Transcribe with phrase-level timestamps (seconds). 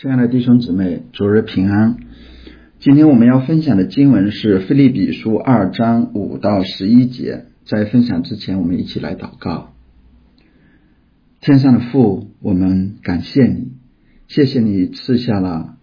[0.00, 1.96] 亲爱的弟兄姊妹，主日平安。
[2.78, 7.46] 今天我们要分享的经文是《腓立比书》二章五到十一节。
[7.64, 9.74] 在分享之前，我们一起来祷告。
[11.40, 13.72] 天上的父，我们感谢你，
[14.28, 15.74] 谢谢你赐下了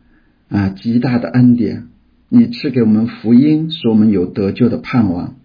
[0.47, 1.89] 啊极大的恩典，
[2.29, 5.35] 你赐给我们福音，使我们有得救的盼望。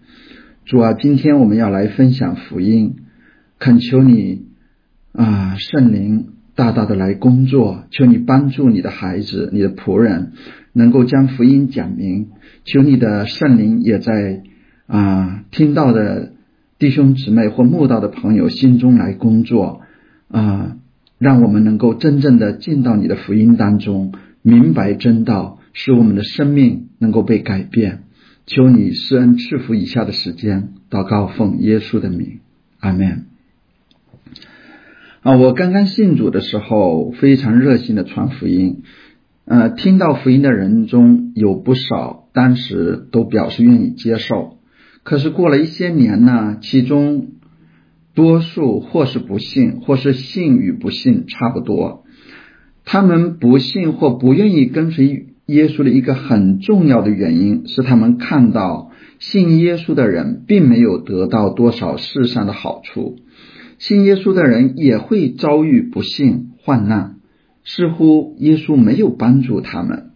[0.63, 2.95] 主啊，今天我们要来分享福音，
[3.59, 4.45] 恳求你
[5.11, 6.27] 啊圣灵。
[6.61, 10.33] 大大的来工作，求你帮助你的孩子、你的仆人，
[10.73, 12.27] 能够将福音讲明。
[12.65, 14.43] 求你的圣灵也在
[14.85, 16.33] 啊听到的
[16.77, 19.81] 弟兄姊妹或慕道的朋友心中来工作
[20.27, 20.77] 啊，
[21.17, 28.03] 让我们能够真正的进到你的福音当中，明白真道，使我们的生命能够被改变。
[28.45, 32.37] 求你施恩赐福以下的时间，祷告奉耶稣的名，
[32.79, 33.30] 阿门。
[35.23, 38.81] 啊，我刚刚信主的时候，非常热心的传福音。
[39.45, 44.57] 呃，听到福音的人中有不少，当时都表示愿意接受。
[45.03, 47.33] 可是过了一些年呢，其中
[48.15, 52.03] 多数或是不信，或是信与不信差不多。
[52.83, 63.17] 他们不信或不愿意跟随耶稣的一个很重要的原因是，他们看到信耶稣的人并没有得到多少世上的好处。
[63.81, 67.15] 信耶稣的人也会遭遇不幸患难，
[67.63, 70.11] 似乎耶稣没有帮助他们。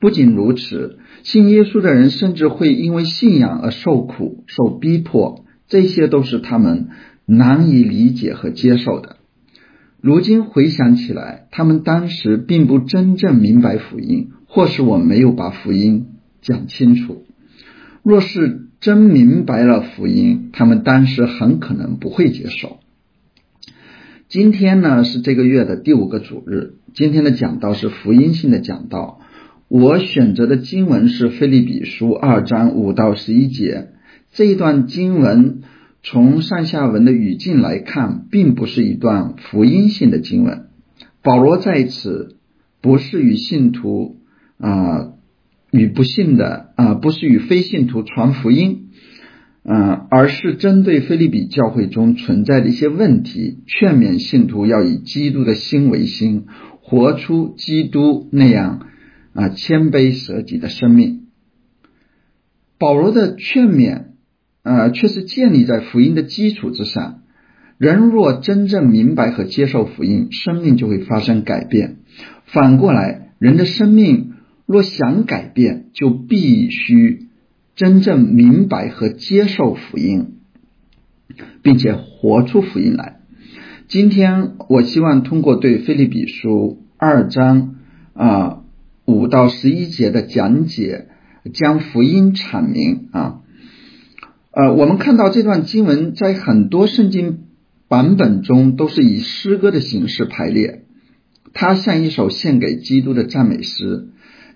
[0.00, 6.88] 不仅如此，信耶稣的人甚至会因为信仰而受苦、受逼迫，这些都是他们
[7.26, 9.18] 难以理解和接受的。
[10.00, 16.06] 如今回想起来，他们当时并不真正明白福音，或是我没有把福音
[16.42, 17.22] 讲清楚。
[18.02, 22.80] 若是真明白了福音，他们当时很可能不会接受。
[24.28, 29.22] 今天呢是这个月的第五个主日，今天的讲道是福音性的讲道。
[29.68, 33.88] 我选择的经文是《菲利比书》二章五到十一节。
[34.32, 35.62] 这一段经文
[36.02, 40.66] 从上下文的语境来看，并不是一段福音性的经文。
[41.22, 42.36] 保罗在此
[42.82, 44.18] 不是与信徒
[44.58, 45.13] 啊。
[45.74, 48.90] 与不信的啊，不是与非信徒传福音，
[49.64, 56.46] 嗯，而是针对菲利比教会中存在的一些问题，劝勉信徒要以基督的心为心，
[56.80, 58.86] 活出基督那样
[59.32, 61.22] 啊谦卑舍己的生命。
[62.78, 64.02] 保罗的劝勉
[64.62, 67.22] 啊，却是建立在福音的基础之上。
[67.78, 71.96] 人若真正明白和接受福音，生命就会发生改变。
[72.44, 74.33] 反过来，人的生命。
[74.66, 77.26] 若想改变，就必须
[77.76, 80.34] 真正明白和接受福音，
[81.62, 83.20] 并且活出福音来。
[83.88, 87.76] 今天，我希望通过对《菲利比书》二章
[88.14, 88.62] 啊
[89.04, 91.08] 五到十一节的讲解，
[91.52, 93.40] 将福音阐明啊。
[94.50, 97.40] 呃，我们看到这段经文在很多圣经
[97.88, 100.84] 版本中都是以诗歌的形式排列，
[101.52, 104.08] 它像一首献给基督的赞美诗。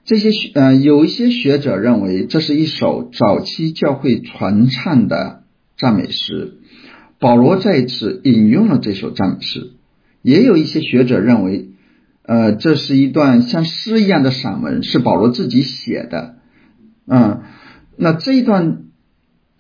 [0.09, 5.43] 这些学呃，有一些学者认为这是一首早期教会传唱的
[5.77, 6.55] 赞美诗，
[7.19, 9.73] 保罗在此引用了这首赞美诗。
[10.23, 11.69] 也有一些学者认为，
[12.23, 16.37] 呃，这是一段像诗一样的散文，是保罗自己写的。
[17.07, 17.43] 嗯，
[17.99, 18.85] 那这一段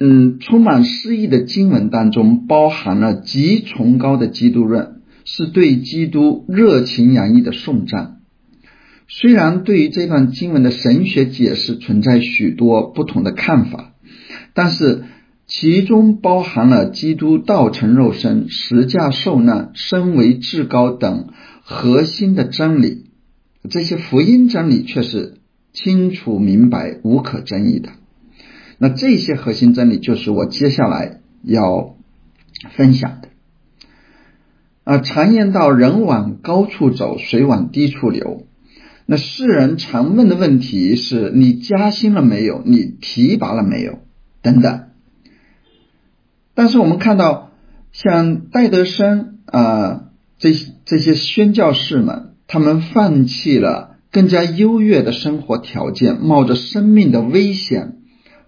[0.00, 8.17] 嗯充满诗意的经文当中，包含了极崇高的基督论，是对基督热情洋溢的颂赞。
[9.10, 13.94] 虽然对于这段经文的神学解释存在许多不同的看法，
[14.52, 15.04] 但是
[15.46, 21.28] 其中包含了基督道成肉身、实价受难、身为至高等
[21.62, 23.06] 核心的真理。
[23.70, 25.38] 这些福音真理却是
[25.72, 27.88] 清楚明白、无可争议的。
[28.76, 31.96] 那这些核心真理就是我接下来要
[32.76, 33.28] 分享的。
[34.84, 38.44] 啊，常言道：“人往高处走，水往低处流。”
[39.10, 42.60] 那世人常问的问题是你加薪了没有？
[42.66, 44.00] 你提拔了没有？
[44.42, 44.80] 等等。
[46.54, 47.52] 但是我们看到，
[47.90, 50.52] 像戴德生啊，这
[50.84, 57.96] 这些宣教士们，他们放弃了更加优越的生活条件，冒着生命的危险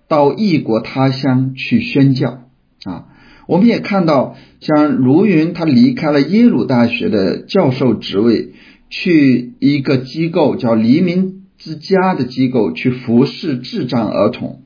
[0.08, 2.42] 到异国他乡去宣教
[2.84, 3.06] 啊。
[3.46, 8.52] 我们也看到，像卢云，他离开了耶鲁大学的教授职位。
[8.90, 14.62] 去一个机构叫黎明之家的机构去服侍智障儿童，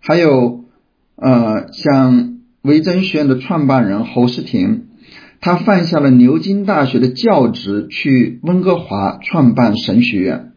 [0.00, 0.64] 还有
[1.16, 4.88] 呃像维珍学院的创办人侯世廷，
[5.40, 10.52] 他犯下了牛津大学的教职，去温哥华创办神学院。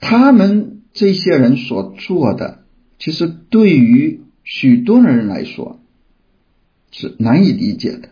[0.00, 2.64] 他们这些人所做的，
[2.98, 5.80] 其实对于许多人来说
[6.90, 8.08] 是难以理解的。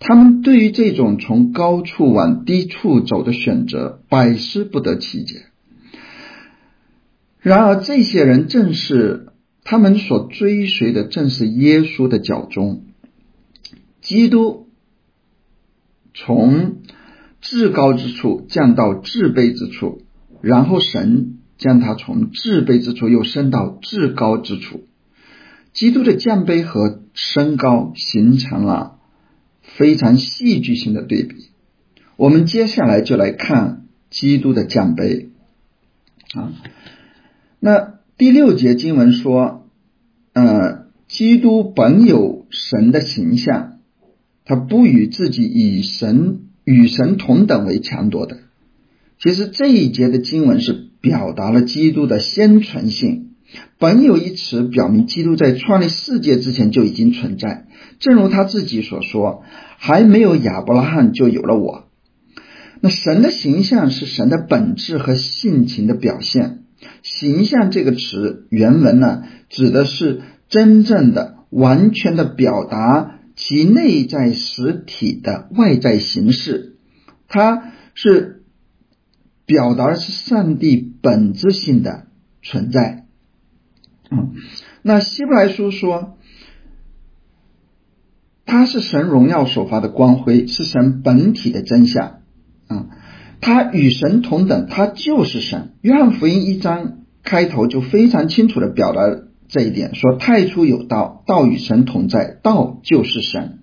[0.00, 5.42] 他们对于这种从高处往低处走的选择，百思不得其解。
[7.38, 9.28] 然而，这些人正是
[9.62, 12.84] 他们所追随的，正是耶稣的脚中。
[14.00, 14.68] 基督
[16.14, 16.78] 从
[17.42, 20.02] 至高之处降到至卑之处，
[20.40, 24.84] 然后神将他从至卑之处又升到至高之处。
[25.74, 28.96] 基督的降卑和升高形成了
[29.80, 31.46] 非常戏剧性的对比。
[32.16, 35.30] 我们接下来就来看基督的奖杯
[36.34, 36.52] 啊。
[37.60, 39.66] 那第六节经文说，
[40.34, 43.78] 呃，基督本有神的形象，
[44.44, 48.36] 他不与自己以神与神同等为强夺的。
[49.18, 53.29] 其实这一节的经文是表达了基督的先存性。
[53.78, 57.66] 本有一词表明基督在创立世界之前就已经存在，
[57.98, 59.42] 正如他自己所说，
[59.78, 61.88] 还没有亚伯拉罕就有了我。
[62.80, 66.64] 那神的形象是神的本质和性情的表现。
[67.02, 76.76] 形象这个词原文呢，指的是真正的、完全的表达其内在实体的外在形式，
[77.28, 78.44] 它是
[79.44, 82.06] 表达的是上帝本质性的
[82.42, 83.04] 存在。
[84.10, 84.34] 嗯，
[84.82, 86.16] 那希伯来书说，
[88.44, 92.20] 它是神荣耀所发的光辉，是神本体的真相。
[92.66, 92.86] 啊。
[93.42, 95.72] 他与神同等，他就是神。
[95.80, 99.00] 约翰福音一章开头就非常清楚的表达
[99.48, 103.60] 这一点，说太初有道，道与神同在，道就是神。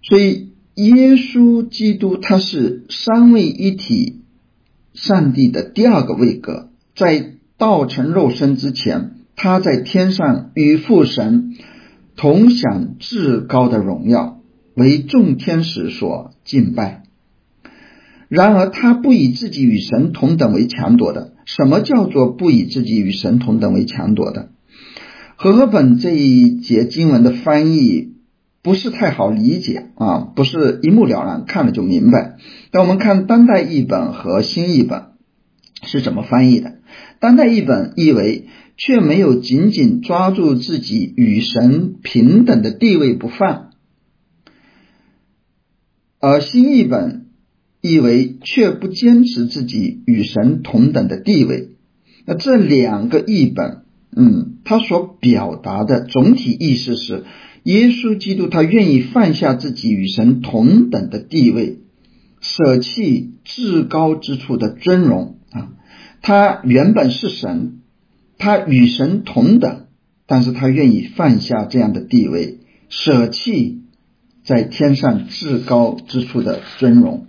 [0.00, 4.22] 所以耶稣基督他是三位一体
[4.94, 11.54] 上帝的第二个位格，在道成肉身之前，他在天上与父神
[12.16, 14.40] 同享至高的荣耀，
[14.74, 17.04] 为众天使所敬拜。
[18.28, 21.34] 然而，他不以自己与神同等为强夺的。
[21.44, 24.48] 什么叫做不以自己与神同等为强夺的？
[25.36, 28.14] 和合本这一节经文的翻译
[28.60, 32.38] 不是太好理解啊，不是一目了然，看了就明白。
[32.72, 35.11] 那我们看当代译本和新译本
[35.82, 36.78] 是怎么翻译的？
[37.20, 43.70] 当代译本译为却没有紧紧抓住自己与神平等的地位不放，
[46.20, 47.20] 而新译本。
[47.84, 51.70] 译为却不坚持自己与神同等的地位，
[52.24, 53.82] 那这两个译本，
[54.14, 57.24] 嗯，他所表达的总体意思是，
[57.64, 61.78] 耶稣基督他愿意放下自己与神同等的地位，
[62.40, 65.38] 舍弃至高之处的尊荣，
[66.22, 67.80] 他原本是神，
[68.38, 69.86] 他与神同等，
[70.26, 73.82] 但是他愿意放下这样的地位，舍弃
[74.44, 77.26] 在天上至高之处的尊荣。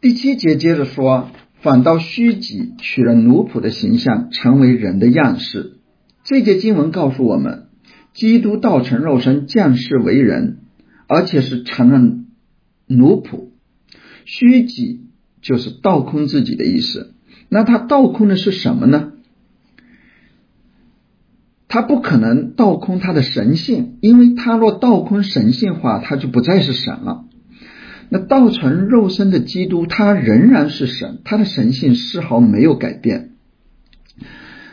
[0.00, 1.30] 第七节接着说，
[1.60, 5.78] 反倒虚己，取了奴仆的形象，成为人的样式。
[6.24, 7.66] 这节经文告诉我们，
[8.14, 10.58] 基督道成肉身，降世为人，
[11.06, 11.98] 而且是成了
[12.86, 13.50] 奴仆。
[14.24, 15.02] 虚己
[15.42, 17.12] 就是倒空自己的意思。
[17.50, 19.12] 那他倒空的是什么呢？
[21.68, 27.24] 他不可能倒空他的神性，因为他若倒空神性化，他就不再是神了。
[28.10, 33.30] 那道成肉身的基督，他仍然是神，他的神性丝毫没有改变。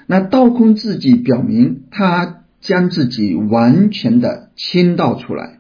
[0.08, 5.60] 那倒空自己，表明他将自己完全的倾倒出来。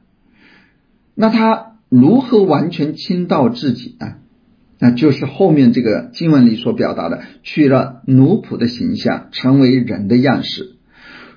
[1.15, 4.15] 那他如何完全倾倒自己呢？
[4.79, 10.77] 那就是后面这个经文里所表达的，取了奴仆的形象，成为人的样式。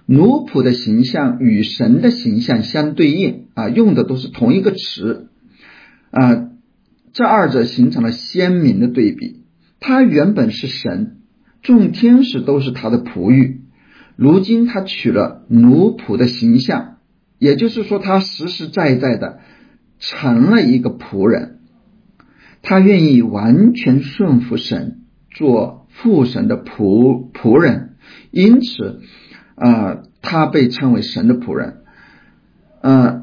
[0.07, 5.29] 奴仆的形象与神的形象相对应啊，用的都是同一个词。
[6.11, 6.51] 啊，
[7.13, 9.43] 这二者形成了鲜明的对比。
[9.81, 11.17] 他原本是神，
[11.63, 13.63] 众天使都是他的仆役。
[14.15, 16.99] 如今他取了奴仆的形象，
[17.39, 19.41] 也就是说，他实实在在的
[19.99, 21.59] 成了一个仆人。
[22.63, 27.97] 他愿意完全顺服神，做父神的仆仆人。
[28.31, 29.01] 因此，
[29.57, 31.83] 啊，他被称为神的仆人。
[32.81, 33.19] 嗯。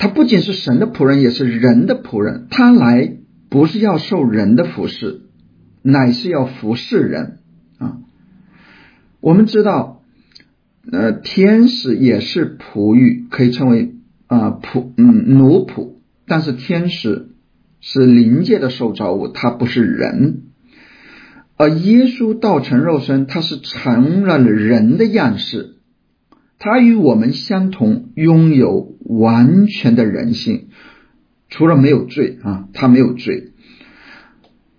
[0.00, 2.46] 他不仅是神的仆人，也是人的仆人。
[2.50, 3.16] 他来
[3.48, 5.22] 不是要受人的服侍，
[5.82, 7.38] 乃是要服侍人
[7.78, 7.98] 啊。
[9.18, 10.02] 我们知道，
[10.92, 13.96] 呃，天使也是仆役，可以称为
[14.28, 15.94] 啊仆嗯奴仆，
[16.28, 17.30] 但是天使
[17.80, 20.42] 是灵界的受造物，他不是人。
[21.56, 25.76] 而耶稣道成肉身，他是成了人的样式，
[26.58, 30.68] 他与我们相同，拥有完全的人性，
[31.48, 33.52] 除了没有罪啊，他没有罪。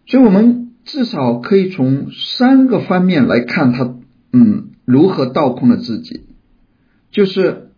[0.08, 3.96] 所以，我们至少可以从三个方面来看他，
[4.32, 6.22] 嗯，如何倒空了自己，
[7.12, 7.72] 就是，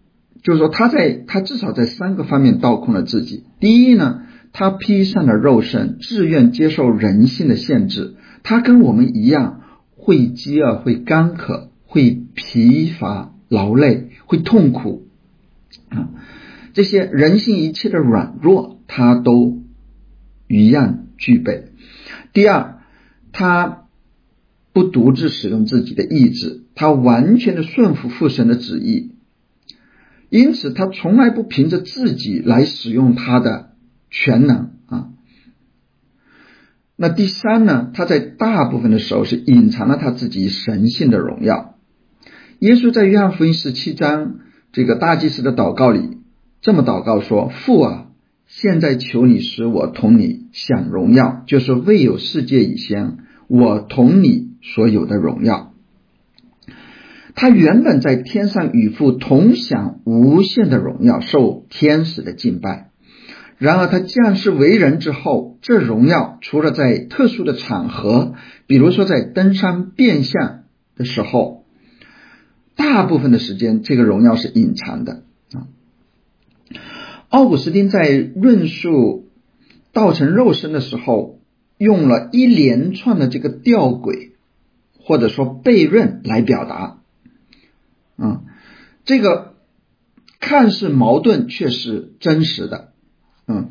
[0.43, 3.43] 就是说他在他至少在三个方面倒空了自己。
[3.59, 4.21] 第一呢，
[4.53, 8.15] 他披上了肉身，自愿接受人性的限制。
[8.43, 9.61] 他跟我们一样，
[9.95, 15.07] 会饥饿，会干渴，会疲乏、劳累，会痛苦
[15.89, 16.09] 啊！
[16.73, 19.61] 这些人性一切的软弱，他都
[20.47, 21.65] 一样具备。
[22.33, 22.79] 第二，
[23.31, 23.83] 他
[24.73, 29.11] 不独自使用自己的意志，他完全的顺服父神的旨意，
[30.29, 33.70] 因此他从来不凭着自己来使用他的
[34.11, 35.07] 全能啊。
[36.95, 37.89] 那第三呢？
[37.95, 41.79] 他在大部分的时候是隐藏了他自己神性的荣耀。
[42.59, 44.35] 耶稣在约翰福音十七章
[44.71, 46.19] 这个大祭司的祷告里
[46.61, 48.11] 这么祷告说：“父啊，
[48.45, 55.73] 现在求你使我同你享荣耀，就是未有世界以前，我同你所有的荣耀。”
[57.33, 62.90] 他原本在天上与父同享无限的荣耀，受天使的敬拜。
[63.61, 68.33] 然而，他降世为人之后，这荣耀除了在特殊的场合，
[68.65, 70.63] 比如说在登山变相
[70.95, 71.63] 的时候，
[72.75, 75.21] 大部分的时间，这个荣耀是隐藏的
[75.53, 75.67] 啊。
[77.29, 79.29] 奥古斯丁在论述
[79.93, 81.39] 道成肉身的时候，
[81.77, 84.31] 用了一连串的这个吊诡
[84.97, 86.97] 或者说悖论来表达，
[88.17, 88.41] 啊，
[89.05, 89.53] 这个
[90.39, 92.87] 看似矛盾，却是真实的。
[93.51, 93.69] 嗯，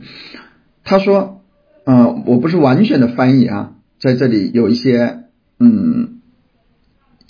[0.84, 1.42] 他说，
[1.84, 5.25] 嗯，我不是完全的翻译啊，在这里有一些，
[5.58, 6.20] 嗯，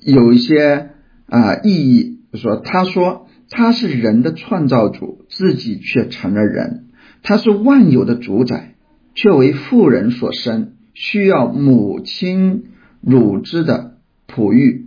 [0.05, 0.91] 有一些
[1.27, 2.19] 啊意义。
[2.33, 6.85] 就说，他说他是人的创造主，自己却成了人；
[7.23, 8.75] 他是万有的主宰，
[9.15, 12.67] 却为妇人所生，需要母亲
[13.01, 13.97] 乳汁的
[14.29, 14.87] 哺育。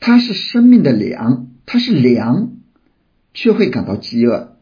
[0.00, 2.54] 他是生命的粮，他是粮，
[3.32, 4.53] 却会感到饥饿。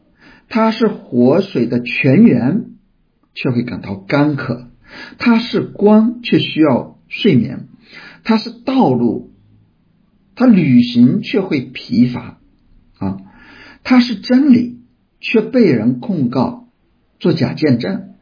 [0.55, 2.65] 它是活水的泉源，
[3.33, 4.67] 却会感到干渴；
[5.17, 7.61] 它是光，却需要睡眠；
[8.23, 9.31] 它是道路，
[10.35, 12.37] 它旅行却会疲乏。
[12.99, 13.17] 啊；
[13.83, 14.83] 它是真理，
[15.19, 16.67] 却被人控告
[17.17, 18.13] 做假见证；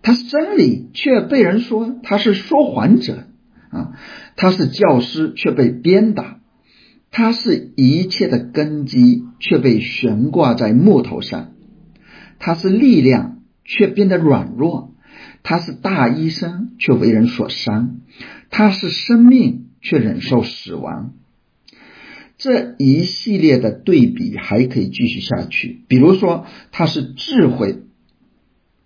[0.00, 3.24] 它是真理，却被人说他是说谎者。
[3.68, 3.92] 啊；
[4.36, 6.38] 他是教师，却被鞭打。
[7.12, 11.52] 他是一切的根基，却被悬挂在木头上；
[12.38, 14.94] 他是力量，却变得软弱；
[15.42, 18.00] 他是大医生，却为人所伤；
[18.48, 21.12] 他是生命，却忍受死亡。
[22.38, 25.84] 这一系列的对比还可以继续下去。
[25.88, 27.82] 比如说，他是智慧，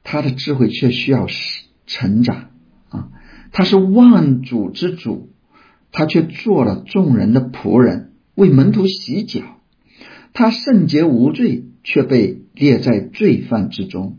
[0.03, 1.29] 他的智慧却需要
[1.87, 2.51] 成长
[2.89, 3.09] 啊；
[3.53, 5.31] 他是万主之主，
[5.93, 8.15] 他却做了众人的仆人。
[8.37, 9.41] 为门徒洗脚，
[10.35, 14.19] 他圣洁无罪，却被列在罪犯之中；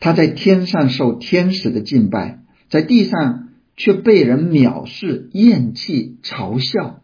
[0.00, 7.00] 他在天上受天使的敬拜，在地上却被人藐视、厌弃、嘲笑。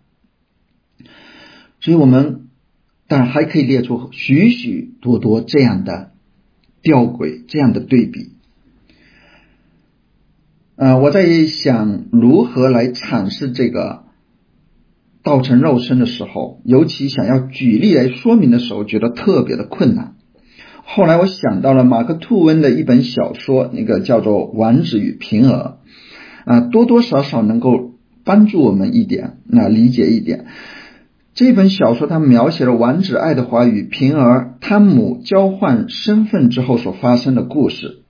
[1.80, 2.48] 所以，我们
[3.08, 6.12] 当然还可以列出许许多多这样的
[6.82, 8.32] 吊诡、这样的对比。
[10.76, 14.03] 呃，我在想如何来阐释这个。
[15.24, 20.14] 道成肉身的时候，尤其想要举例来说明的时候，觉得特别的困难。
[20.84, 25.78] 后来我想到了马克吐温的一本小说，那个叫做《丸子与平儿》，
[26.52, 30.44] 啊，多多少少能够帮助我们一点，那理解一点。
[31.32, 38.02] 这本小说它描写了丸子爱德华与平儿汤姆交换身份之后所发生的故事。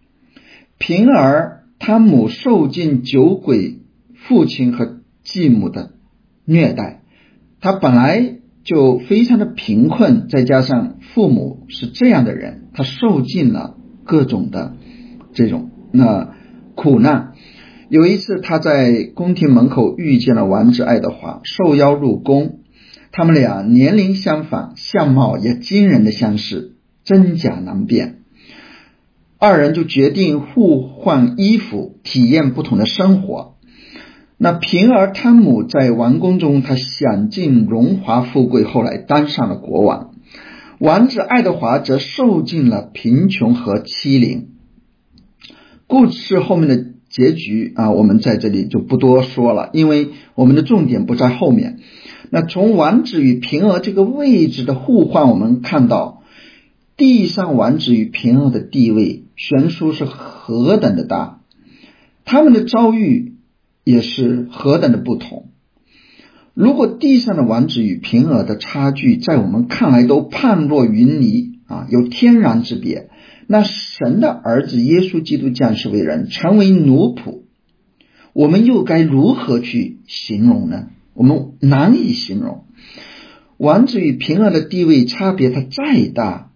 [0.78, 3.78] 平儿汤姆受尽酒鬼
[4.14, 5.92] 父亲和继母的
[6.44, 7.02] 虐待。
[7.64, 14.75] 他本来就非常的贫困，再加上父母是这样的人，他受尽了各种的
[15.33, 16.35] 这种那
[16.75, 17.33] 苦难。
[17.88, 22.59] 有一次，他在宫廷门口遇见了王子爱德华，受邀入宫。
[23.12, 28.18] 他们俩年龄相仿，相貌也惊人的相似，真假难辨。
[29.38, 33.53] 二人就决定互换衣服，体验不同的生活。
[34.44, 40.10] 那平儿汤姆在王宫中，他享尽荣华富贵，后来当上了国王。
[40.78, 44.48] 王子爱德华则受尽了贫穷和欺凌。
[45.86, 51.78] 故事后面的结局啊，我们在这里就不多说了，因为我们的重点不在后面。
[52.28, 56.22] 那从王子与平儿这个位置的互换，我们看到
[56.98, 61.40] 地上王子与平儿的地位悬殊是何等的大，
[62.26, 63.32] 他们的遭遇
[63.85, 65.50] 也是何等的不同。
[66.55, 73.11] 如果地上的王子与平儿的差距在我们看来都判若云泥啊，有天壤之别，
[73.47, 77.41] 那神的儿子耶稣基督降世为人，成为奴仆，
[78.33, 80.88] 我们又该如何去形容呢？
[81.12, 82.64] 我们难以形容。
[83.57, 86.50] 王子与平儿的地位差别，它再大，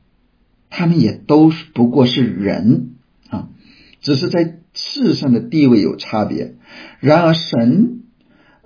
[0.71, 2.91] 他们也都不过是人
[3.31, 3.49] 啊，
[4.01, 6.55] 只是在世上的地位有差别。
[7.01, 7.95] 然而神。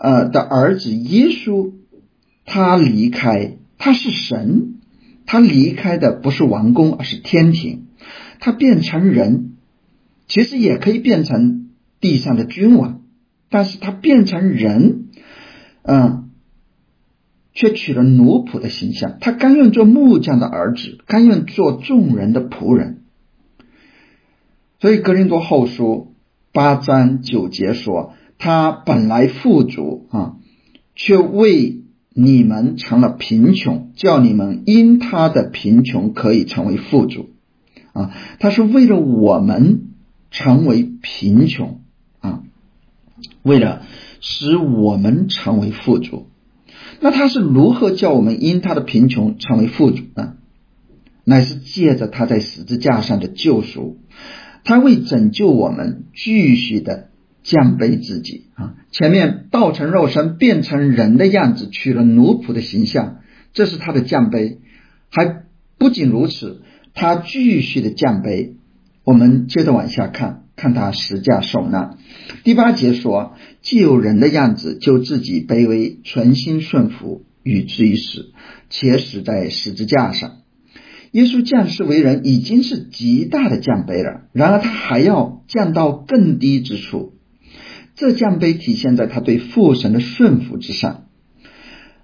[0.04, 1.74] 呃的儿子耶稣，
[2.44, 4.80] 他离开，他是神，
[5.26, 7.86] 他离开的不是王宫，而是天庭，
[8.40, 9.52] 他变成人，
[10.26, 13.02] 其实也可以变成地上的君王，
[13.48, 15.04] 但是他变成人，
[15.84, 16.30] 嗯，
[17.54, 23.01] 却取了奴仆的形象，他甘愿做木匠的儿子，甘愿做众人的仆人，
[24.82, 26.08] 所以格林多后书
[26.52, 28.12] 八章九节说。
[28.44, 30.34] 他本来富足啊，
[30.96, 37.30] 却为你们成了贫穷，叫你们因他的贫穷可以成为富足
[37.92, 38.10] 啊。
[38.40, 39.90] 他是为了我们
[40.32, 41.82] 成为贫穷
[42.18, 42.42] 啊，
[43.44, 43.82] 为了
[44.20, 46.26] 使我们成为富足。
[46.98, 50.34] 那他是如何叫我们因他的贫穷成为富足呢？
[51.22, 53.98] 乃是借着他在十字架上的救赎，
[54.64, 57.08] 他为拯救我们继续的。
[57.44, 58.76] 降卑自己啊！
[58.92, 63.16] 前面道成肉身，变成人的样子，取了奴仆的形象，
[63.52, 64.58] 这是他的降卑。
[65.10, 65.42] 还
[65.76, 66.62] 不仅如此，
[66.94, 68.52] 他继续的降卑。
[69.02, 71.98] 我们接着往下看，看他十架受难。
[72.44, 78.30] 第八节说：既有人的样子，就自己卑微，存心顺服，与之于死，
[78.70, 80.41] 且死在十字架上。
[81.12, 84.22] 耶稣降世为人，已经是极大的降卑了。
[84.32, 87.12] 然而他还要降到更低之处。
[87.94, 91.04] 这降杯体现在他对父神的顺服之上。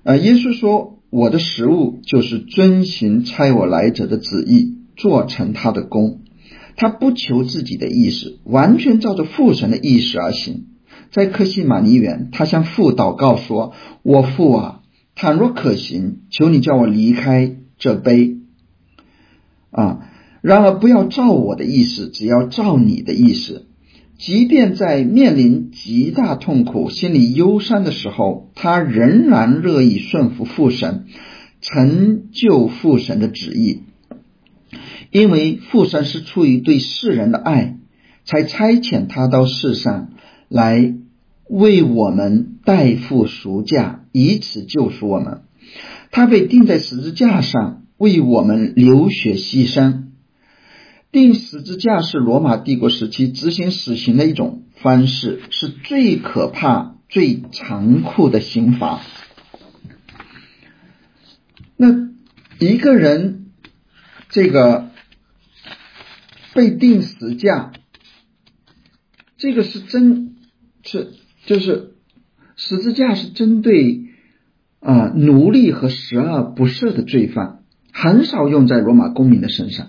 [0.03, 6.21] 呃，耶稣说：“我的食物就是遵行差我来者的旨意，做成他的功。
[6.77, 10.67] 他不求自己的意思，完全照着父神的意思而行。
[11.11, 13.73] 在克西马尼园，他向父祷告说
[14.05, 14.81] ：‘我父啊，
[15.15, 18.35] 倘若可行，求你叫我离开这杯。’
[19.81, 20.11] 啊，
[20.43, 23.67] 然而不要照我的意思，只要照你的意思。”
[24.19, 31.05] 即便在面临极大痛苦、心里忧伤的时候，他仍然乐意顺服父神，
[31.61, 33.83] 成就父神的旨意。
[35.13, 37.77] 因为父神是出于对世人的爱，
[38.25, 40.09] 才差遣他到世上
[40.49, 40.97] 来
[41.49, 45.43] 为我们代付赎价，以此救赎我们。
[46.11, 50.05] 他被钉在十字架上，为我们流血牺牲。
[51.11, 59.01] 钉十字架是罗马帝国时期执行死刑的一种方式，是最可怕、最残酷的刑罚。
[61.77, 62.11] 那
[62.59, 63.53] 一个人
[64.29, 64.91] 这个
[66.55, 67.73] 被钉死架，
[69.37, 70.37] 这个是真，
[70.83, 71.15] 是
[71.47, 71.95] 就是
[72.57, 74.09] 十字架是针对
[74.81, 77.58] 啊奴隶和十恶不赦的罪犯，
[78.01, 79.89] 很少用在罗马公民的身上。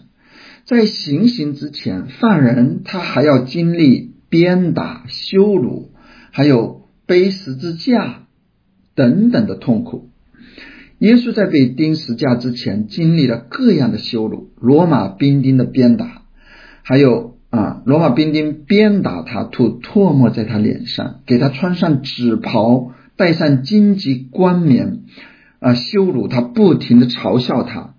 [0.66, 5.92] 在行刑之前，犯人他还要经历鞭打、羞辱，
[6.32, 8.24] 还有背十字架
[8.96, 10.10] 等等的痛苦。
[10.98, 16.24] 耶稣在被钉十字架之前，经历了各样的羞辱：罗马兵丁的鞭打，
[16.82, 25.04] 还有啊，罗马兵丁鞭打他，吐唾沫在他脸上，给他穿上纸袍，戴上荆棘冠冕，
[25.60, 27.96] 啊，羞辱他，不停的嘲笑他。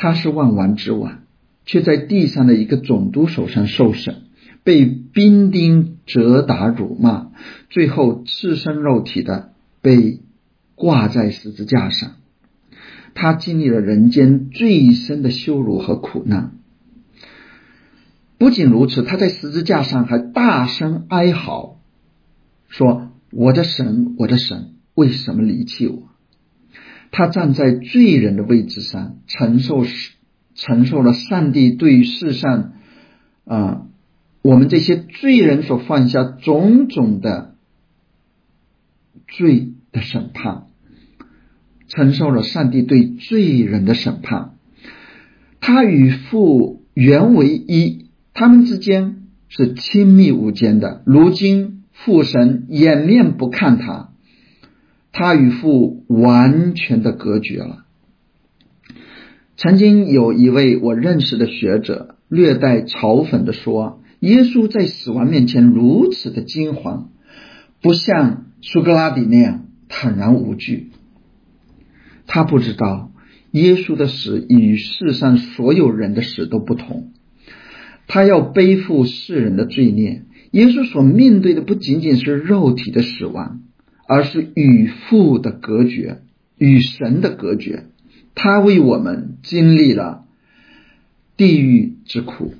[0.00, 1.18] 他是万王之王。
[1.66, 4.22] 却在地上的一个总督手上受审，
[4.64, 7.28] 被兵丁责打辱骂，
[7.68, 10.20] 最后赤身肉体的被
[10.74, 12.12] 挂在十字架上。
[13.14, 16.54] 他经历了人间最深的羞辱和苦难。
[18.36, 21.78] 不仅如此，他在十字架上还大声哀嚎，
[22.68, 26.08] 说：“我的神，我的神，为什么离弃我？”
[27.10, 29.84] 他站在罪人的位置上，承受
[30.54, 32.72] 承受了上帝对于世上
[33.44, 33.86] 啊
[34.42, 37.56] 我们这些罪人所犯下种种的
[39.26, 40.66] 罪的审判，
[41.88, 44.54] 承受了上帝对罪人的审判。
[45.60, 51.02] 他与父原为一，他们之间是亲密无间的。
[51.04, 54.09] 如今父神掩面不看他，
[55.12, 57.84] 他与父完全的隔绝了。
[59.56, 67.08] 曾经有一位我认识的学者略带嘲讽的说：“耶稣在死亡面前如此的惊惶，
[67.82, 70.90] 不像苏格拉底那样坦然无惧。”
[72.26, 73.08] 他不知道。
[73.52, 77.10] 耶稣的死与世上所有人的死都不同，
[78.06, 80.22] 他要背负世人的罪孽。
[80.52, 83.62] 耶稣所面对的不仅仅是肉体的死亡，
[84.10, 86.22] 而是与父的隔绝，
[86.58, 87.84] 与神的隔绝。
[88.34, 90.24] 他为我们经历了
[91.36, 92.54] 地狱之苦。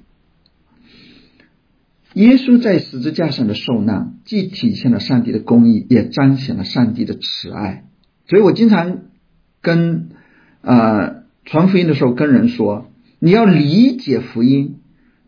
[2.14, 7.84] 耶稣在十字架上的受难，既体现了上帝的公义，也彰显了上帝的慈爱。
[8.28, 8.98] 所以我经常
[9.60, 10.10] 跟。
[10.62, 14.76] 啊，传福音的时候跟人说，你要理解福音，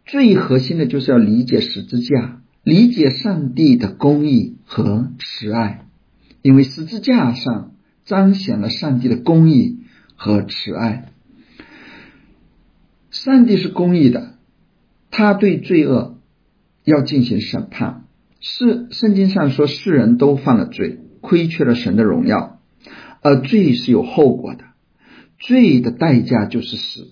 [0.04, 5.86] 最核心的就是要理解十字架，理解上帝的公义和慈爱，
[6.42, 7.72] 因为十字架上
[8.04, 9.78] 彰显了上帝的公义
[10.16, 11.12] 和慈爱。
[13.10, 14.34] 上帝是公义的，
[15.10, 16.18] 他对罪恶
[16.84, 18.04] 要进行审判。
[18.40, 22.58] 是圣经上说，世人都犯了罪，亏缺了神的荣耀，
[23.20, 24.64] 而罪是有后果的。
[25.38, 27.08] 罪的代价就是死。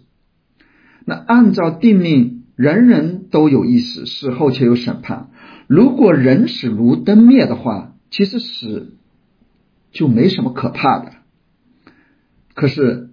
[1.05, 5.31] 那按照定命，人人都有一死，死后且有审判。
[5.69, 8.97] 如果人死如灯灭的话，其实死
[9.92, 11.12] 就没什么可怕的。
[12.55, 13.11] 可是，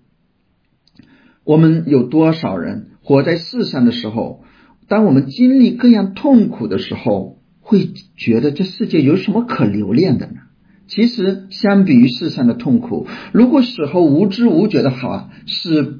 [1.43, 4.43] 我们有多少人活在世上的时候，
[4.87, 10.41] 当我们经历各样痛苦的时候，会觉得这世界有什么可留恋的呢？
[10.87, 15.99] 其实，相比于世上的痛苦，如果死后无知无觉的话，是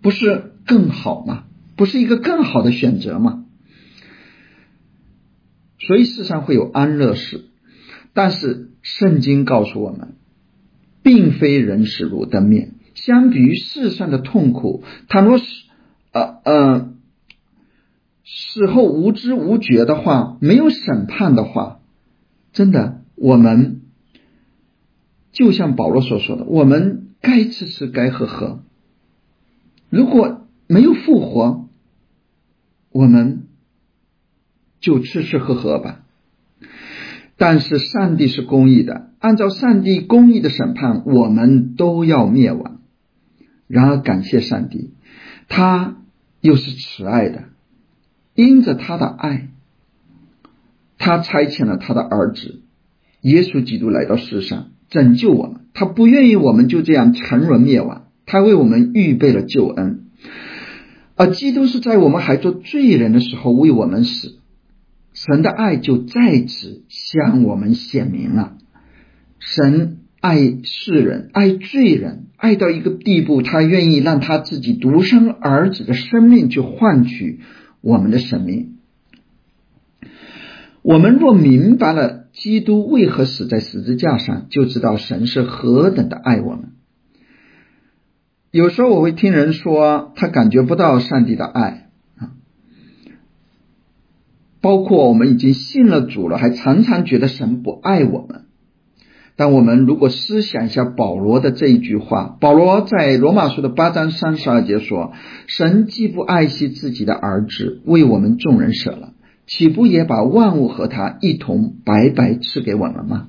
[0.00, 1.44] 不是更好吗？
[1.76, 3.44] 不是一个更好的选择吗？
[5.78, 7.50] 所以世上会有安乐死，
[8.12, 10.14] 但是圣经告诉我们，
[11.02, 12.70] 并非人死如灯灭。
[12.94, 15.44] 相比于世上的痛苦，倘若是
[16.12, 16.92] 呃呃
[18.24, 21.80] 死后无知无觉的话，没有审判的话，
[22.52, 23.78] 真的我们。
[25.32, 28.62] 就像保罗所说的，我们该吃吃，该喝喝。
[29.88, 31.70] 如果没有复活，
[32.90, 33.48] 我们
[34.78, 36.01] 就吃吃喝喝吧。
[37.44, 42.78] 但是上帝是公义的，按照上帝公义的审判，我们都要灭亡。
[43.66, 44.92] 然而感谢上帝，
[45.48, 45.96] 他
[46.40, 47.46] 又是慈爱的，
[48.36, 49.48] 因着他的爱，
[50.98, 52.62] 他差遣了他的儿子
[53.22, 54.68] 耶稣基督来到世上。
[54.88, 60.04] 拯救我们，他不愿意我们就这样沉沦灭亡，他为我们预备了救恩。
[61.16, 64.38] 而基督是在我们还做罪人的时候为我们死，
[65.14, 68.56] 神的爱就在此向我们显明了。
[69.38, 77.40] 神爱世人，爱罪人，爱到一个地步，他愿意让他自己独生儿子的生命去换取
[77.80, 78.78] 我们的生命。
[80.82, 82.22] 我们若明白了。
[82.32, 86.72] 基督为何死在十字架上，就知道神是何等的爱我们。
[88.50, 91.81] 有时候我会听人说，他感觉不到上帝的爱，
[94.62, 98.44] 包括我们已经信了主了，还常常觉得神不爱我们。
[99.36, 105.12] 但我们如果思想一下保罗的这一句话，保罗在罗马书的八章三十二节说
[105.46, 109.12] ：“神既不爱惜自己的儿子，为我们众人舍了。”
[109.44, 113.28] 岂不也把万物和他一同白白赐给我们了吗？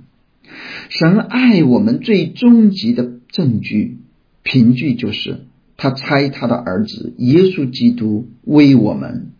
[0.89, 3.97] 神爱我们最终极的证据
[4.43, 9.31] 凭据就是他差他的儿子耶稣基督为我们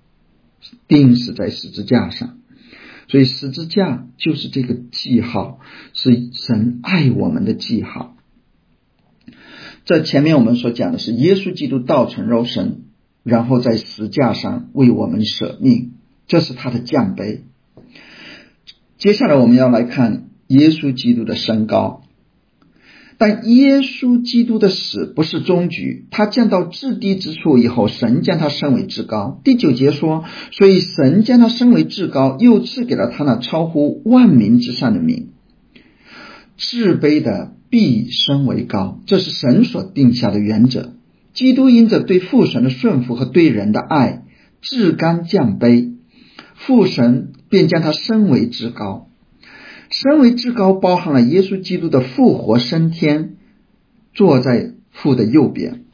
[0.88, 2.38] 钉死在十字架上，
[3.08, 5.60] 所以十字架就是这个记号，
[5.94, 8.16] 是神爱我们的记号。
[9.86, 12.84] 这前面我们所讲的是耶稣基督道成肉身，
[13.24, 15.94] 然后在石架上为我们舍命。
[16.26, 17.44] 这是他的降杯。
[18.98, 22.03] 接下来我们要来看耶稣基督的升高，
[23.26, 29.40] 但耶稣基督的死不是终局，他降到至低之处以后，神将他升为至高。
[29.46, 35.30] 第九节说，所以神将他升为至高，又赐给了他那超乎万民之上的名。
[36.58, 40.92] 至卑的必升为高，这是神所定下的原则。
[41.34, 44.24] 基督因着对父神的顺服和对人的爱，
[44.60, 45.94] 至甘降卑。
[46.56, 49.08] 父神便将他升为至高，
[49.94, 53.36] 身为至高，包含了耶稣基督的复活升天，
[54.12, 55.86] 坐在父的右边。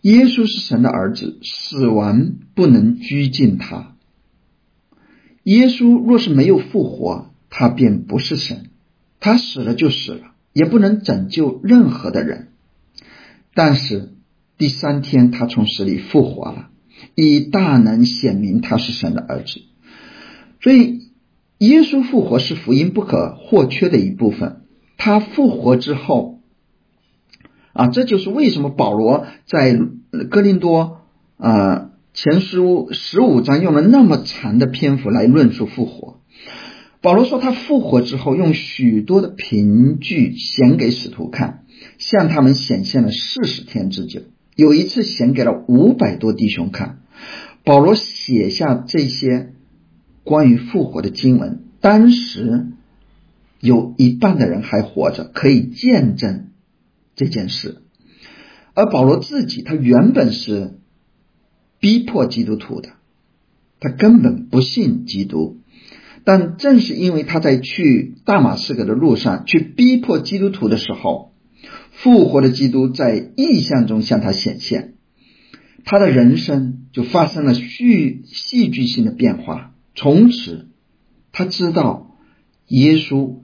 [0.00, 3.94] 耶稣是神的儿子，死亡不能拘禁他。
[5.44, 8.70] 耶稣若是没有复活，他便不是神，
[9.20, 12.48] 他死了就死了，也不能拯救任何的人。
[13.54, 14.14] 但是
[14.58, 16.68] 第三天，他从死里复活了，
[17.14, 19.62] 以大能显明他是神的儿子。
[20.60, 21.05] 所以，
[21.58, 24.62] 耶稣复活是福音不可或缺的一部分。
[24.98, 26.40] 他复活之后，
[27.72, 29.78] 啊，这就是为什么保罗在
[30.30, 31.02] 哥林多
[31.36, 36.20] 啊前书十五章用了那么长的篇幅来论述复活。
[37.02, 41.64] 保罗说，他复活之后，用许多的凭据显给使徒看，
[41.98, 44.22] 向他们显现了四十天之久。
[44.56, 47.00] 有一次显给了五百多弟兄看。
[47.64, 49.52] 保罗写下这些
[50.26, 52.66] 关于复活的经文，当时
[53.60, 56.48] 有一半的人还活着，可以见证
[57.14, 57.82] 这件事。
[58.74, 60.80] 而保罗自己，他原本是
[61.78, 62.90] 逼迫基督徒的，
[63.78, 65.60] 他根本不信基督。
[66.24, 71.32] 但正是因为他在去大马士革的路上去逼迫基督徒的时候，
[71.92, 74.94] 复活的基督在意象中向他显现，
[75.84, 79.72] 他的人生就发生了戏戏剧性的变化。
[79.96, 80.68] 从此，
[81.32, 82.16] 他知道
[82.68, 83.38] 耶稣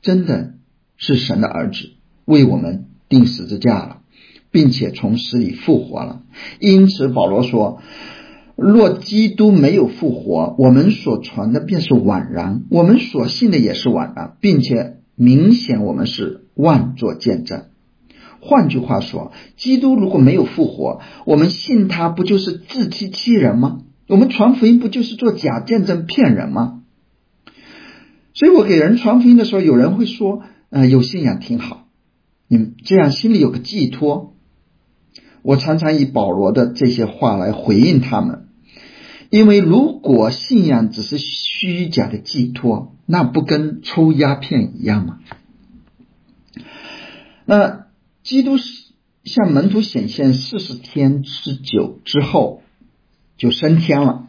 [0.00, 0.54] 真的
[0.96, 1.90] 是神的儿子，
[2.24, 3.98] 为我们钉十字架了，
[4.50, 6.22] 并且从死里复活了。
[6.58, 7.80] 因此，保罗说。
[8.60, 17.66] 若基督没有复活，我们所传的便是枉然，我们所信的也是枉然，并且明显我们是妄作见证。
[18.40, 23.82] 换句话说，基督如果没有复活，我们信他不就是自欺欺人吗？
[24.08, 26.82] 我们传福音不就是做假见证骗人吗？
[28.32, 31.88] 所以我给人传福音的时候，有人会说：“呃，有信仰挺好，
[32.48, 34.34] 你这样心里有个寄托。”
[35.42, 38.48] 我常常以保罗的这些话来回应他们。
[39.30, 45.18] 因为如果信仰只是虚假的寄托，那不跟抽鸦片一样吗？
[47.44, 47.86] 那
[48.22, 48.56] 基督
[49.24, 52.62] 向门徒显现四十天之久之后，
[53.38, 54.26] 就升天了，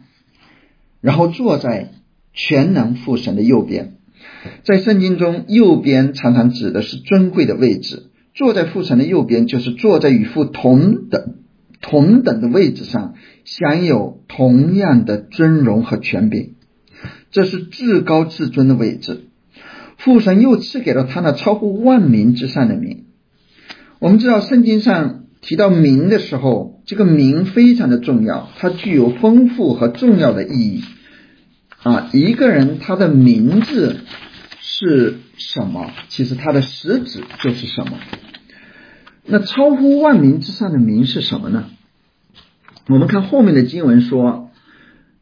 [1.02, 1.90] 然后坐在
[2.32, 3.96] 全能父神的右边。
[4.64, 11.34] 在圣经中，右边常常指的是尊贵的位置，坐在父神的右边，就是坐在与父同等。
[11.82, 13.14] 同等的位置上，
[13.46, 16.56] 享有同样的尊荣和权柄，
[17.30, 19.28] 这是至高至尊的位置。
[19.96, 23.06] 父神又赐给了他那超乎万民之上的名。
[23.98, 30.82] 我们知道，圣经上提到名的时候，这个名非常的重要，它具有丰富和重要的意义。
[31.84, 34.00] 啊，一个人他的名字
[34.58, 35.92] 是什么？
[36.08, 37.92] 其实他的实质就是什么。
[39.24, 41.66] 那超乎万民之上的名是什么呢？
[42.88, 44.50] 我们看后面的经文说，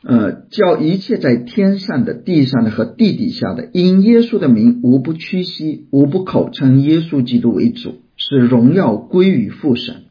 [0.03, 10.05] 呃，叫一切在天上的、地上的和地底下的，因耶稣的名，无不屈膝，无不口称耶稣基督为主，使荣耀归于父神。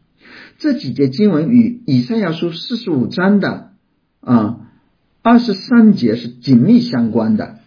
[0.58, 3.72] 这几节经文与以赛亚书四十五章的
[4.22, 4.60] 啊
[5.22, 7.60] 二十三节是紧密相关的。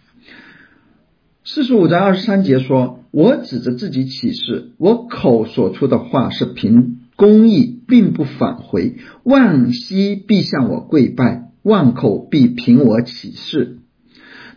[1.43, 2.97] 四十五章二十三节说。
[3.13, 8.95] 我指着自己起誓，我口所出的话是凭公义，并不返回。
[9.23, 13.79] 万膝必向我跪拜，万口必凭我起誓。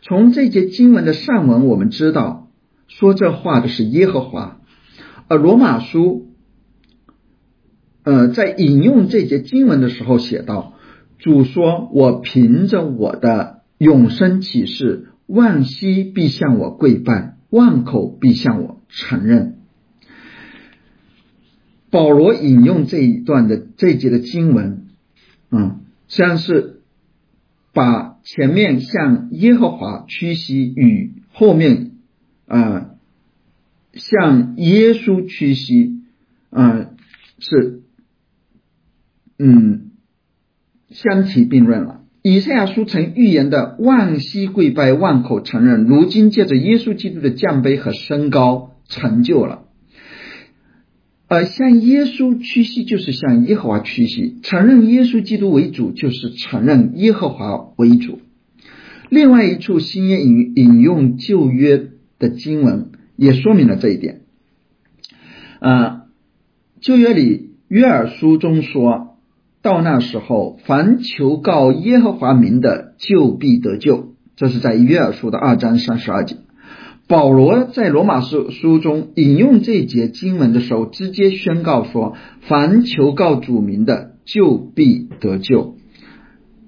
[0.02, 2.48] 从这节经文的上文，我们知道
[2.86, 4.60] 说这话的是耶和华。
[5.26, 6.28] 而罗马书，
[8.04, 10.74] 呃，在引用这节经文的时候写道
[11.18, 19.58] ：“主说，我凭着我的永生启示，万膝必向我跪拜。”万口必向我承认。
[21.88, 24.86] 保罗引用这一段的这节的经文，
[25.52, 26.80] 嗯，实际上是
[27.72, 31.92] 把前面向耶和华屈膝与后面
[32.48, 32.90] 啊
[33.92, 36.00] 向耶稣屈膝，
[36.50, 36.90] 啊
[37.38, 37.82] 是
[39.38, 39.90] 嗯
[40.90, 42.02] 相提并论了。
[42.22, 49.64] 以赛亚书曾预言的万膝跪拜、万口承认，如今借着耶稣基督的降杯和升高成就了。
[51.28, 58.20] 而向耶稣屈膝，就是向耶和华屈膝；承认耶稣基督为主，就是承认耶和华为主。
[59.10, 64.22] 另外一处新约引引用旧约的经文，也说明了这一点。
[65.58, 66.04] 啊，
[66.80, 69.13] 旧约里约尔书中说。
[69.64, 74.10] 到那时候，凡求告耶和华名的，就必得救。
[74.36, 76.36] 这是在约尔书的二章三十二节。
[77.08, 82.14] 保罗在罗马书书中引用这一节经文的时候，直接宣告说
[82.46, 85.76] ：“凡求告主名的，就必得救。”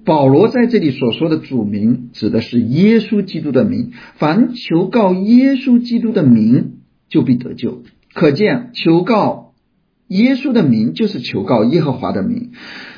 [0.03, 3.91] 保罗在这里所说的主名，指的是耶稣基督的名。
[4.15, 6.77] 凡求告耶稣基督的名，
[7.09, 7.83] 就必得救。
[8.15, 9.46] 可见，求告
[10.07, 12.51] 耶稣的名，就是求告耶和华的名。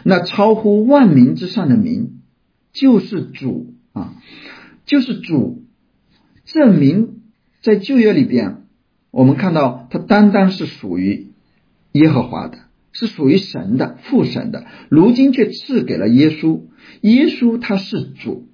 [0.03, 2.19] 那超乎万民之上的名，
[2.73, 4.15] 就是主啊，
[4.85, 5.63] 就是主。
[6.45, 7.15] 这名。
[7.61, 8.63] 在旧约里边，
[9.11, 11.33] 我们看到它单单是属于
[11.91, 12.57] 耶和华的，
[12.93, 14.65] 是属于神的父神的。
[14.87, 16.61] 如今却赐给了耶稣，
[17.01, 18.47] 耶稣他是主。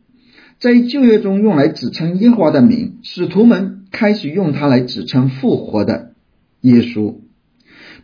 [0.58, 6.14] 在旧约中用来指称耶和华的名，使徒们开始用它来指称复活的
[6.62, 7.18] 耶稣。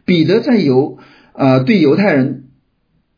[0.05, 0.97] 彼得在犹
[1.33, 2.45] 呃对犹太人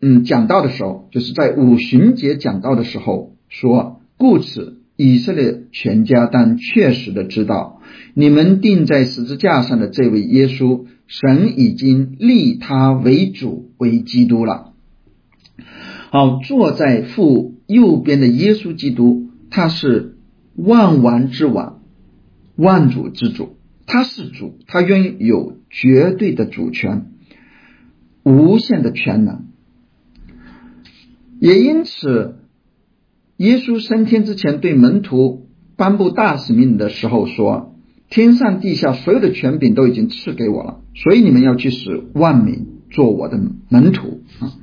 [0.01, 4.79] 嗯讲道的时候，就是在五旬节讲道的时候说，故此。
[4.95, 7.81] 以色列全家当确实的知道，
[8.13, 14.73] 你们钉在十字架上的这位耶稣，神已经立他为主为基督了。
[16.11, 20.15] 好，坐在父右边的耶稣基督，他是
[20.55, 21.81] 万王之王，
[22.55, 27.07] 万主之主，他是主，他拥有绝对的主权，
[28.23, 29.45] 无限的全能，
[31.39, 32.39] 也因此。
[33.37, 37.75] 耶稣升天之前，对门徒颁布大使命的时候说
[38.07, 44.53] ：“天上地下所有的权柄都已经赐给我了，所以你们要去使万民做我的门徒啊！”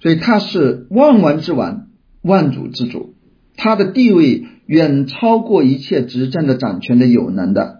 [0.00, 1.88] 所以他是万王之王，
[2.22, 3.14] 万主之主，
[3.56, 7.75] 他的地位远超过一切执政的、掌权的、有能的、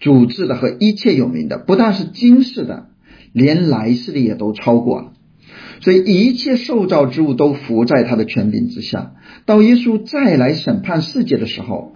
[0.00, 2.88] 主治的和一切有名的，不但是今世的，
[3.32, 5.12] 连来世的也都超过了。
[5.80, 9.12] 所以一切受造之物都伏在他的权柄之下。
[9.46, 11.94] 到耶稣再来审判世界的时候，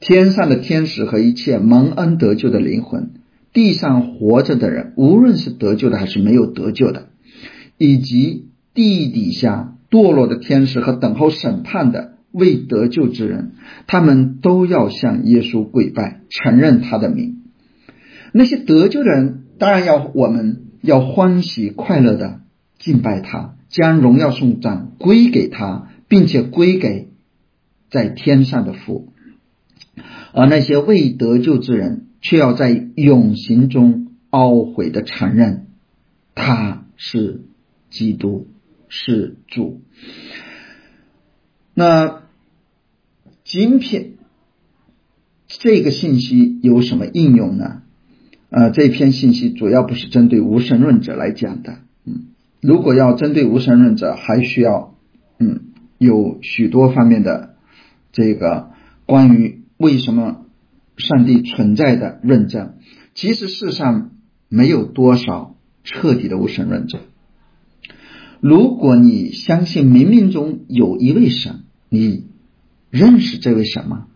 [0.00, 3.10] 天上的天使和一切蒙恩得救的灵魂，
[3.52, 7.08] 地上活着的人，无论是得救的还是没有得救的，
[7.78, 13.52] 以及地底下堕落的天使和等候审判的未得救之人，
[13.86, 17.42] 他们都要向耶稣跪拜，承认他的名。
[18.32, 22.40] 那些得救的人，当然要我们要欢喜快乐的。
[22.76, 27.08] 敬拜他，将荣耀颂赞归给他，并且归给
[27.88, 29.06] 在天上的父；
[30.34, 35.68] 而那些未得救之人，却要在永刑中懊悔的承认
[36.34, 37.42] 他是
[37.88, 38.48] 基督，
[38.88, 39.80] 是主。
[41.72, 42.23] 那
[43.44, 44.14] 今天
[45.46, 47.82] 这个信息有什么应用呢？
[48.48, 52.28] 呃，这篇信息主要不是针对无神论者来讲的，嗯。
[52.62, 54.94] 如果要针对无神论者，还需要
[55.38, 55.60] 嗯
[55.98, 57.56] 有许多方面的
[58.12, 58.70] 这个
[59.04, 60.46] 关于为什么
[60.96, 62.76] 上帝存在的论证。
[63.14, 64.12] 其实世上
[64.48, 67.00] 没有多少彻底的无神论者。
[68.40, 72.24] 如果你相信冥冥中有一位神，你
[72.94, 74.06] 认识这位神吗？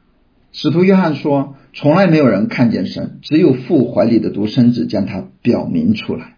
[0.52, 6.36] 使徒约翰说，从来没有人看见神，只有父怀里的独生子将他表明出来。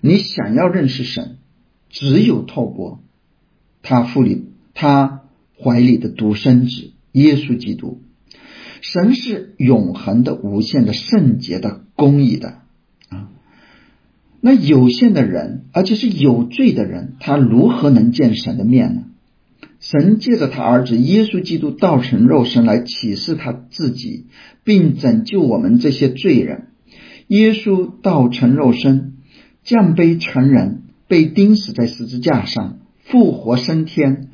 [0.00, 1.36] 你想要认识神？
[1.90, 3.00] 只有透过
[3.82, 5.24] 他腹里、他
[5.62, 8.00] 怀里的独生子耶稣基督，
[8.80, 12.62] 神是永恒的、无限的、圣洁的、公义的
[13.10, 13.28] 啊。
[14.40, 19.02] 那有限的人，而且是有罪的人，他如何能见神的面呢？
[19.80, 24.26] 神借着他儿子耶稣基督道成肉身来启示他自己，
[24.64, 26.68] 并拯救我们这些罪人。
[27.28, 29.14] 耶稣道成肉身，
[29.62, 30.80] 降卑成人。
[31.06, 34.30] 被钉死在十字架上，复活升天，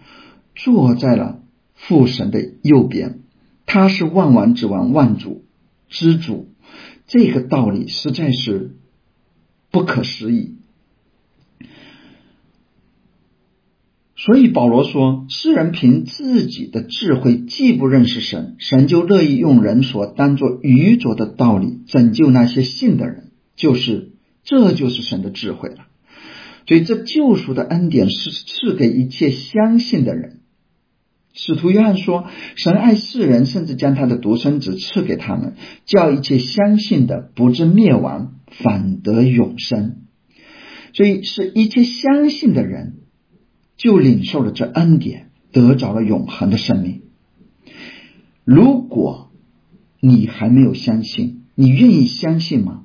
[0.55, 1.43] 坐在了
[1.75, 3.19] 父神的右边。
[3.67, 5.45] 他是万王之王，万主
[5.89, 6.49] 之主。
[7.09, 8.77] 这个道理实在是
[9.73, 10.55] 不可思议。
[14.23, 23.31] 所以保罗说：“世人凭自己的智慧既不认识神，神就乐意用人所当作愚拙的道理拯救那些信的人。
[23.57, 24.11] 就是，
[24.45, 25.87] 这就是神的智慧了。”
[26.69, 30.41] 所以，这救赎的恩典是赐给一切相信的人。
[31.33, 32.27] 使徒约翰说
[32.57, 35.55] ：“神爱世人，甚至将他的独生子赐给他们，
[35.87, 39.97] 叫一切相信的不至灭亡，反得永生。”
[40.93, 42.97] 所以，是一切相信的人
[43.81, 47.01] 就领受了这恩典，得着了永恒的生命。
[48.45, 49.31] 如果
[50.01, 52.83] 你还没有相信，你愿意相信吗？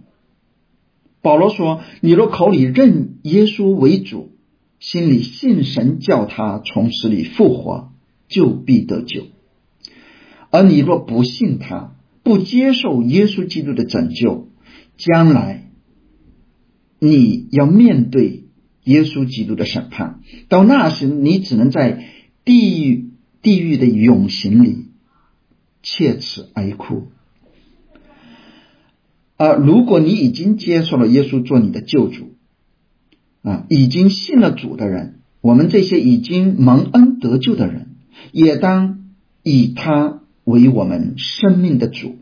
[1.22, 4.32] 保罗说：“你若口里认耶稣为主，
[4.80, 7.92] 心里信神叫他从死里复活，
[8.30, 9.26] 就必得救。”
[10.50, 11.94] 而你若不信他，
[12.24, 14.48] 不接受耶稣基督的拯救，
[14.96, 15.70] 将来
[17.00, 18.45] 你要面对
[18.86, 20.22] 耶稣基督的审判。
[20.48, 22.06] 到那时，你只能在
[22.44, 23.10] 地狱
[23.42, 24.88] 地狱的永刑里
[25.84, 27.10] 切齿哀哭。
[29.38, 32.36] 而如果你已经接受了耶稣做你的救主，
[33.42, 37.96] 啊，已经信了主的人，我们这些已经蒙恩得救的人，
[38.32, 39.10] 也当
[39.44, 42.18] 以他为我们生命的主。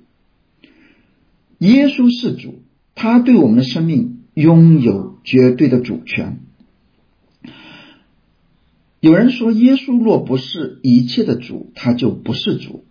[1.60, 2.64] 耶稣是主，
[2.96, 6.40] 他对我们的生命拥有绝对的主权。
[9.04, 12.86] 有人说，耶稣若不是一切的主，他就不是主。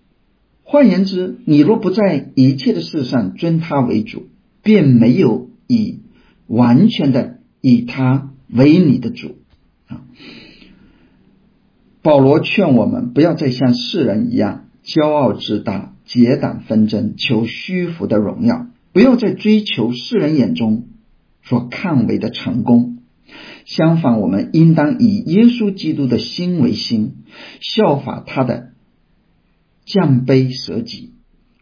[0.62, 4.28] 换言之，你若不在一切的事上尊他为主，
[4.62, 6.00] 便没有以
[6.46, 9.36] 完全的以他为你的主
[9.86, 10.04] 啊。
[12.02, 20.88] 保罗劝我们不要再像世人一样骄傲自大、结党纷争、求虚浮的荣耀，不要再追求世人眼中
[21.42, 22.98] 所看为的成功。
[23.64, 27.12] 相反，我们应当以耶稣基督的心为心，
[27.60, 28.68] 效法他的。
[29.84, 31.10] 降卑舍己，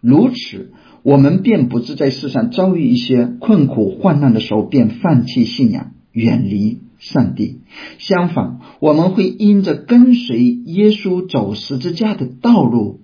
[0.03, 0.73] 如此，
[1.03, 7.61] 我们便不是在世上遭遇一些困苦患难的时候，便放弃信仰，远离上帝。
[7.99, 13.01] 相反，我们会因着跟随耶稣走十字架的道路，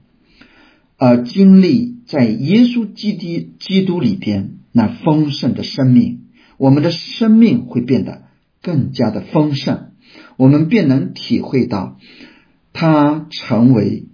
[0.98, 6.24] 而经历在耶稣基督基督里边那丰盛的生命。
[6.58, 8.25] 我们的生命会变得
[8.66, 9.92] 更加的丰盛，
[10.36, 11.96] 我们便能体会到
[12.72, 14.06] 他成为。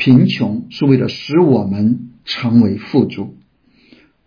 [0.00, 3.34] 贫穷是为了使我们成为富足。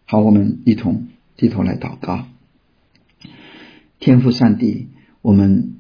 [0.04, 1.08] 好，我们一同
[1.38, 2.26] 低头来祷告。
[3.98, 4.90] 天父上帝，
[5.22, 5.76] 我们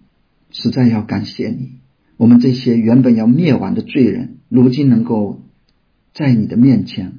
[0.49, 1.73] 实在要感谢你。
[2.15, 5.41] 我们这些原本要灭亡的罪人，如今能够
[6.13, 7.15] 在你的面前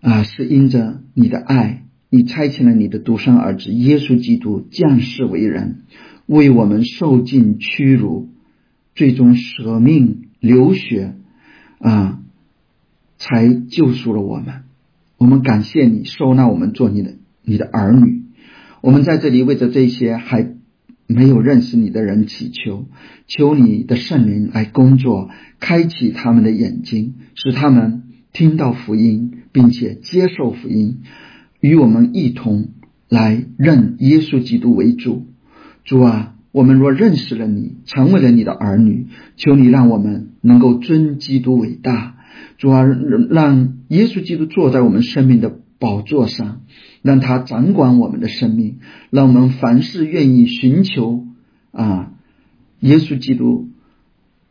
[0.00, 1.83] 啊，是因着你的爱，
[2.14, 5.78] 你差遣了你的独生儿子耶稣基督降世为人，
[6.26, 8.28] 为我们受尽屈辱，
[8.94, 11.14] 最终舍命流血。
[11.80, 12.20] 啊，
[13.18, 14.62] 才救赎了我们。
[15.18, 18.22] 我们感谢你收纳我们做你的你的儿女。
[18.80, 20.54] 我们在这里为着这些还
[21.08, 22.86] 没有认识你的人祈求，
[23.26, 31.00] 求你的圣灵来工作，开启他们的眼睛，使他们听到福音，并且接受福音，
[31.64, 32.68] 与我们一同
[33.08, 35.26] 来认耶稣基督为主。
[35.84, 36.30] 主啊。
[36.52, 42.14] 我们若认识了你，成为了你的儿女，求你让我们能够尊基督伟大，
[42.58, 46.60] 主啊，让耶稣基督坐在我们生命的宝座上，
[47.02, 48.76] 让他掌管我们的生命，
[49.10, 51.26] 让我们凡事愿意寻求
[51.72, 52.12] 啊，
[52.78, 53.70] 耶稣基督，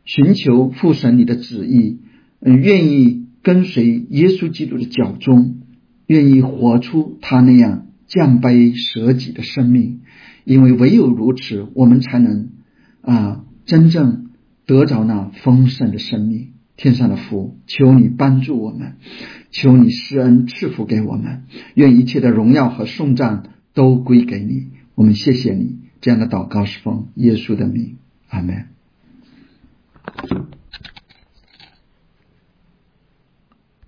[0.04, 2.00] 寻求父神你的旨意，
[2.42, 5.62] 嗯，愿意跟随耶稣基督的脚踪，
[6.06, 10.00] 愿意活出他那样降卑舍己的生命。
[10.44, 12.50] 因为唯有如此，我们才能
[13.00, 14.30] 啊真正
[14.66, 16.48] 得着那丰盛的生命。
[16.76, 18.96] 天上的父，求你帮助我们，
[19.52, 21.44] 求你施恩赐福给我们。
[21.74, 23.44] 愿一切的荣耀和颂赞
[23.74, 24.70] 都归给你。
[24.96, 27.96] 我们谢谢你这样的祷告是奉耶稣的名，
[28.28, 28.66] 阿门。